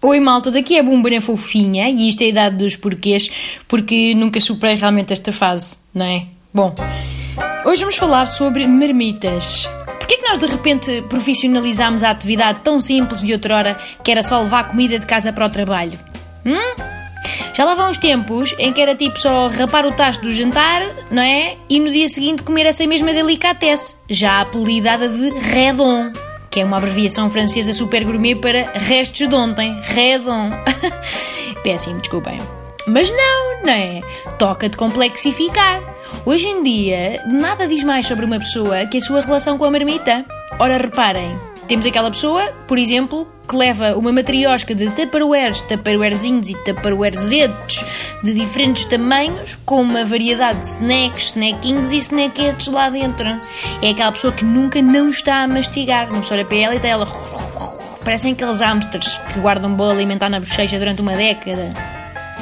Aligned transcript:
Oi 0.00 0.20
malta, 0.20 0.48
daqui 0.52 0.76
é 0.76 0.82
Bumbana 0.82 1.20
Fofinha 1.20 1.88
e 1.88 2.06
isto 2.06 2.22
é 2.22 2.26
a 2.26 2.28
idade 2.28 2.56
dos 2.58 2.76
porquês, 2.76 3.28
porque 3.66 4.14
nunca 4.14 4.40
superei 4.40 4.76
realmente 4.76 5.12
esta 5.12 5.32
fase, 5.32 5.78
não 5.92 6.06
é? 6.06 6.24
Bom, 6.54 6.72
hoje 7.66 7.80
vamos 7.80 7.96
falar 7.96 8.26
sobre 8.26 8.64
marmitas. 8.64 9.68
Porquê 9.98 10.18
que 10.18 10.22
nós 10.22 10.38
de 10.38 10.46
repente 10.46 11.02
profissionalizámos 11.08 12.04
a 12.04 12.10
atividade 12.10 12.60
tão 12.62 12.80
simples 12.80 13.22
de 13.22 13.32
outrora 13.32 13.76
que 14.04 14.12
era 14.12 14.22
só 14.22 14.40
levar 14.40 14.68
comida 14.68 15.00
de 15.00 15.06
casa 15.06 15.32
para 15.32 15.46
o 15.46 15.50
trabalho? 15.50 15.98
Hum? 16.46 16.76
Já 17.52 17.64
lá 17.64 17.74
vão 17.74 17.90
os 17.90 17.96
tempos 17.96 18.54
em 18.56 18.72
que 18.72 18.80
era 18.80 18.94
tipo 18.94 19.18
só 19.18 19.48
rapar 19.48 19.84
o 19.84 19.90
tacho 19.90 20.20
do 20.20 20.30
jantar, 20.30 20.80
não 21.10 21.22
é? 21.22 21.56
E 21.68 21.80
no 21.80 21.90
dia 21.90 22.08
seguinte 22.08 22.44
comer 22.44 22.66
essa 22.66 22.86
mesma 22.86 23.12
delicatesse, 23.12 23.96
já 24.08 24.42
apelidada 24.42 25.08
de 25.08 25.30
redon 25.40 26.12
que 26.58 26.62
é 26.62 26.64
uma 26.64 26.78
abreviação 26.78 27.30
francesa 27.30 27.72
super 27.72 28.04
gourmet 28.04 28.34
para 28.34 28.72
restos 28.74 29.28
de 29.28 29.32
ontem. 29.32 29.78
Redon. 29.80 30.50
Péssimo, 31.62 32.00
desculpem. 32.00 32.36
Mas 32.84 33.08
não, 33.12 33.62
não 33.62 33.72
é? 33.72 34.00
Toca 34.40 34.68
de 34.68 34.76
complexificar. 34.76 35.80
Hoje 36.26 36.48
em 36.48 36.60
dia, 36.64 37.22
nada 37.30 37.68
diz 37.68 37.84
mais 37.84 38.06
sobre 38.06 38.24
uma 38.24 38.40
pessoa 38.40 38.86
que 38.86 38.98
a 38.98 39.00
sua 39.00 39.20
relação 39.20 39.56
com 39.56 39.66
a 39.66 39.70
marmita. 39.70 40.24
Ora, 40.58 40.78
reparem, 40.78 41.38
temos 41.68 41.84
aquela 41.84 42.10
pessoa, 42.10 42.50
por 42.66 42.78
exemplo, 42.78 43.28
que 43.46 43.54
leva 43.54 43.94
uma 43.94 44.10
matriosca 44.10 44.74
de 44.74 44.90
tupperwares, 44.90 45.60
tupperwarezinhos 45.60 46.48
e 46.48 46.54
tupperwarezetes 46.64 47.84
de 48.24 48.32
diferentes 48.32 48.86
tamanhos, 48.86 49.58
com 49.66 49.82
uma 49.82 50.02
variedade 50.02 50.60
de 50.60 50.66
snacks, 50.66 51.26
snackinhos 51.34 51.92
e 51.92 51.98
snacketes 51.98 52.68
lá 52.68 52.88
dentro. 52.88 53.28
É 53.82 53.90
aquela 53.90 54.12
pessoa 54.12 54.32
que 54.32 54.44
nunca 54.44 54.80
não 54.80 55.10
está 55.10 55.42
a 55.42 55.48
mastigar. 55.48 56.10
Uma 56.10 56.20
pessoa 56.20 56.42
para 56.42 56.56
ela 56.56 56.74
e 56.74 56.76
está 56.78 56.88
ela... 56.88 57.06
Parecem 58.02 58.32
aqueles 58.32 58.60
hamsters 58.60 59.18
que 59.18 59.40
guardam 59.40 59.74
bolo 59.74 59.90
alimentar 59.90 60.30
na 60.30 60.40
bochecha 60.40 60.78
durante 60.78 61.02
uma 61.02 61.14
década. 61.14 61.97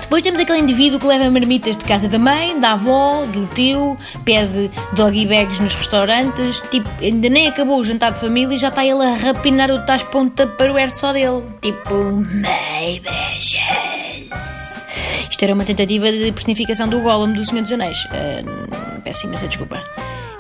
Depois 0.06 0.22
temos 0.22 0.38
aquele 0.38 0.60
indivíduo 0.60 1.00
que 1.00 1.06
leva 1.06 1.28
marmitas 1.28 1.76
de 1.76 1.84
casa 1.84 2.08
da 2.08 2.16
mãe, 2.16 2.60
da 2.60 2.74
avó, 2.74 3.26
do 3.26 3.44
tio, 3.48 3.98
pede 4.24 4.70
doggy 4.92 5.26
bags 5.26 5.58
nos 5.58 5.74
restaurantes, 5.74 6.62
tipo, 6.70 6.88
ainda 7.02 7.28
nem 7.28 7.48
acabou 7.48 7.80
o 7.80 7.84
jantar 7.84 8.12
de 8.12 8.20
família 8.20 8.54
e 8.54 8.56
já 8.56 8.68
está 8.68 8.86
ele 8.86 9.04
a 9.04 9.16
rapinar 9.16 9.68
o 9.68 9.84
tacho 9.84 10.06
para 10.06 10.20
um 10.20 10.28
tupperware 10.28 10.92
só 10.92 11.12
dele. 11.12 11.42
Tipo, 11.60 11.92
mãe 11.94 13.02
brechas. 13.02 14.86
Isto 15.28 15.42
era 15.42 15.54
uma 15.54 15.64
tentativa 15.64 16.12
de 16.12 16.30
personificação 16.30 16.86
do 16.86 17.00
Gollum 17.00 17.32
do 17.32 17.44
Senhor 17.44 17.62
dos 17.62 17.72
Anéis. 17.72 18.04
Uh, 18.04 19.02
peço 19.02 19.26
imensa 19.26 19.48
desculpa. 19.48 19.82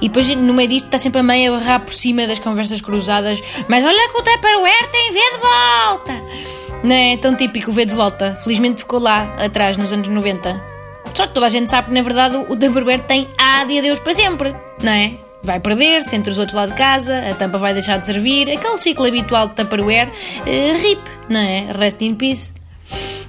E 0.00 0.08
depois, 0.08 0.32
no 0.36 0.54
meio 0.54 0.68
disto, 0.68 0.86
está 0.86 0.98
sempre 0.98 1.18
a 1.18 1.24
mãe 1.24 1.48
a 1.48 1.50
barrar 1.50 1.80
por 1.80 1.92
cima 1.92 2.24
das 2.28 2.38
conversas 2.38 2.80
cruzadas. 2.80 3.42
Mas 3.66 3.84
olha 3.84 4.08
que 4.12 4.16
o 4.16 4.22
Tupperware 4.22 4.90
tem 4.92 5.10
V 5.10 5.18
de 5.18 5.38
volta! 5.40 6.55
Não 6.82 6.94
é 6.94 7.16
tão 7.16 7.34
típico 7.34 7.72
ver 7.72 7.86
de 7.86 7.94
volta. 7.94 8.36
Felizmente 8.42 8.80
ficou 8.80 8.98
lá, 8.98 9.34
atrás, 9.38 9.76
nos 9.76 9.92
anos 9.92 10.08
90. 10.08 10.76
Só 11.14 11.26
que 11.26 11.32
toda 11.32 11.46
a 11.46 11.48
gente 11.48 11.70
sabe 11.70 11.88
que, 11.88 11.94
na 11.94 12.02
verdade, 12.02 12.36
o 12.36 12.56
Tupperware 12.56 13.02
tem 13.04 13.26
A 13.38 13.64
de 13.64 13.78
adeus 13.78 13.98
para 13.98 14.12
sempre, 14.12 14.54
não 14.82 14.92
é? 14.92 15.14
Vai 15.42 15.60
perder-se 15.60 16.14
entre 16.14 16.30
os 16.30 16.38
outros 16.38 16.54
lá 16.54 16.66
de 16.66 16.74
casa, 16.74 17.18
a 17.30 17.34
tampa 17.34 17.56
vai 17.56 17.72
deixar 17.72 17.98
de 17.98 18.04
servir, 18.04 18.50
aquele 18.50 18.76
ciclo 18.76 19.06
habitual 19.06 19.48
de 19.48 19.54
Tupperware, 19.54 20.08
uh, 20.08 20.82
RIP, 20.82 21.00
não 21.28 21.40
é? 21.40 21.66
Rest 21.72 22.02
in 22.02 22.14
peace. 22.14 22.52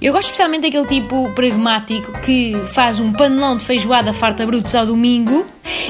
Eu 0.02 0.14
gosto 0.14 0.28
especialmente 0.28 0.64
daquele 0.64 0.86
tipo 0.86 1.32
pragmático 1.34 2.12
que 2.20 2.56
faz 2.68 3.00
um 3.00 3.12
panelão 3.14 3.58
de 3.58 3.64
feijoada 3.64 4.14
farta 4.14 4.46
brutos 4.46 4.76
ao 4.76 4.86
domingo 4.86 5.46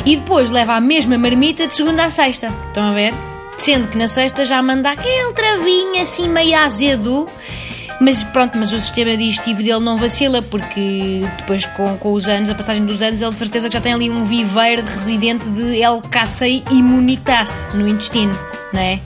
e 0.05 0.15
depois 0.15 0.49
leva 0.49 0.73
a 0.73 0.81
mesma 0.81 1.17
marmita 1.17 1.67
de 1.67 1.73
segunda 1.73 2.05
a 2.05 2.09
sexta. 2.09 2.53
Estão 2.69 2.83
a 2.83 2.93
ver? 2.93 3.13
Sendo 3.57 3.87
que 3.87 3.97
na 3.97 4.07
sexta 4.07 4.45
já 4.45 4.61
manda 4.61 4.91
aquele 4.91 5.33
travinho 5.33 6.01
assim 6.01 6.29
meio 6.29 6.57
azedo. 6.57 7.27
Mas 7.99 8.23
pronto, 8.23 8.57
mas 8.57 8.71
o 8.71 8.79
sistema 8.79 9.17
digestivo 9.17 9.63
dele 9.63 9.79
não 9.79 9.97
vacila, 9.97 10.41
porque 10.41 11.21
depois 11.37 11.65
com, 11.65 11.97
com 11.97 12.13
os 12.13 12.27
anos, 12.27 12.49
a 12.49 12.55
passagem 12.55 12.85
dos 12.85 13.01
anos, 13.01 13.21
ele 13.21 13.31
de 13.31 13.39
certeza 13.39 13.67
que 13.67 13.73
já 13.73 13.81
tem 13.81 13.93
ali 13.93 14.09
um 14.09 14.23
viveiro 14.23 14.83
de 14.83 14.91
residente 14.91 15.49
de 15.49 15.81
El 15.81 16.01
Cassei 16.01 16.63
Immunitas 16.71 17.67
no 17.73 17.87
intestino, 17.87 18.37
não 18.71 18.81
é? 18.81 18.99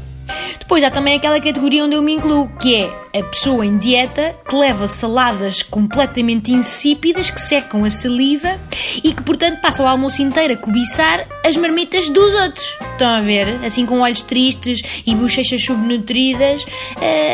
Depois 0.60 0.84
há 0.84 0.92
também 0.92 1.16
aquela 1.16 1.40
categoria 1.40 1.86
onde 1.86 1.96
eu 1.96 2.02
me 2.02 2.14
incluo, 2.14 2.50
que 2.60 2.76
é 2.76 3.01
a 3.14 3.24
pessoa 3.24 3.66
em 3.66 3.78
dieta 3.78 4.36
que 4.48 4.56
leva 4.56 4.88
saladas 4.88 5.62
completamente 5.62 6.52
insípidas 6.52 7.30
que 7.30 7.42
secam 7.42 7.84
a 7.84 7.92
saliva 7.92 8.60
e 9.04 9.14
que, 9.14 9.22
portanto, 9.22 9.62
passa 9.62 9.84
o 9.84 9.88
almoço 9.88 10.22
inteiro 10.22 10.54
a 10.54 10.58
cobiçar 10.58 11.28
as 11.46 11.58
marmitas 11.58 12.10
dos 12.10 12.34
outros. 12.34 12.78
Estão 12.92 13.10
a 13.10 13.22
ver? 13.22 13.48
Assim 13.66 13.86
com 13.86 14.00
olhos 14.00 14.22
tristes 14.22 14.82
e 15.06 15.16
bochechas 15.16 15.64
subnutridas 15.64 16.66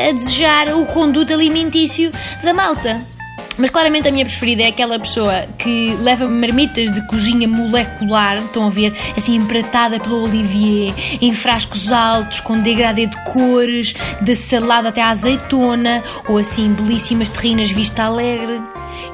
a 0.07 0.11
desejar 0.11 0.75
o 0.75 0.85
conduto 0.85 1.33
alimentício 1.33 2.11
da 2.43 2.53
malta. 2.53 3.16
Mas 3.57 3.71
claramente 3.71 4.07
a 4.07 4.11
minha 4.11 4.25
preferida 4.25 4.63
é 4.63 4.67
aquela 4.67 4.99
pessoa 4.99 5.47
que 5.57 5.95
leva 5.99 6.27
marmitas 6.27 6.91
de 6.91 7.05
cozinha 7.07 7.47
molecular, 7.47 8.37
estão 8.37 8.67
a 8.67 8.69
ver, 8.69 8.93
assim 9.17 9.35
empratada 9.35 9.99
pelo 9.99 10.23
Olivier, 10.23 10.93
em 11.19 11.33
frascos 11.33 11.91
altos, 11.91 12.39
com 12.39 12.59
degradê 12.59 13.07
de 13.07 13.17
cores, 13.25 13.93
da 14.21 14.35
salada 14.35 14.89
até 14.89 15.01
à 15.01 15.09
azeitona, 15.09 16.03
ou 16.27 16.37
assim 16.37 16.71
belíssimas 16.73 17.29
terrinas 17.29 17.71
vista 17.71 18.03
alegre. 18.03 18.61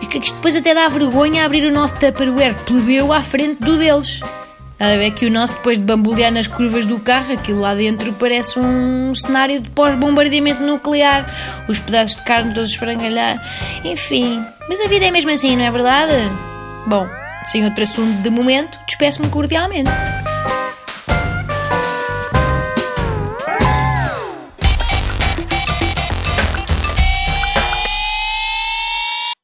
E 0.01 0.05
que 0.05 0.19
depois 0.19 0.55
até 0.55 0.73
dá 0.73 0.87
vergonha 0.89 1.45
abrir 1.45 1.65
o 1.65 1.71
nosso 1.71 1.95
Tupperware 1.95 2.55
plebeu 2.65 3.13
à 3.13 3.21
frente 3.21 3.59
do 3.61 3.77
deles. 3.77 4.19
É 4.85 5.09
que 5.09 5.25
o 5.25 5.31
nosso, 5.31 5.53
depois 5.53 5.77
de 5.77 5.85
bambolear 5.85 6.29
nas 6.29 6.45
curvas 6.45 6.85
do 6.85 6.99
carro, 6.99 7.31
aquilo 7.31 7.61
lá 7.61 7.73
dentro 7.73 8.11
parece 8.13 8.59
um 8.59 9.15
cenário 9.15 9.61
de 9.61 9.69
pós-bombardeamento 9.69 10.61
nuclear. 10.61 11.25
Os 11.69 11.79
pedaços 11.79 12.17
de 12.17 12.23
carne 12.23 12.53
todos 12.53 12.71
esfrangalhar. 12.71 13.41
Enfim, 13.85 14.45
mas 14.67 14.81
a 14.81 14.87
vida 14.89 15.05
é 15.05 15.11
mesmo 15.11 15.31
assim, 15.31 15.55
não 15.55 15.63
é 15.63 15.71
verdade? 15.71 16.13
Bom, 16.85 17.07
sem 17.45 17.63
outro 17.63 17.81
assunto 17.81 18.21
de 18.21 18.29
momento, 18.29 18.77
despeço-me 18.85 19.29
cordialmente. 19.29 19.89